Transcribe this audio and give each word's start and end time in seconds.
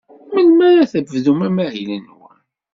Melmi 0.33 0.63
ara 0.69 0.91
tebdum 0.91 1.39
amahil-nwen? 1.47 2.35